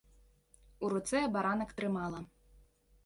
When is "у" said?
0.87-0.89